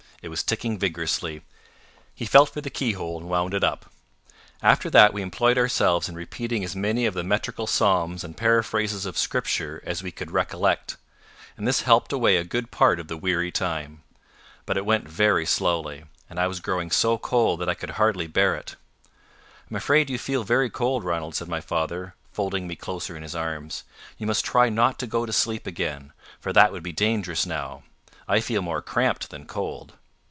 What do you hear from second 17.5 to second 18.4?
that I could hardly